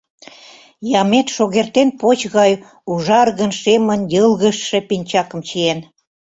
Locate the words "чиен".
5.47-5.79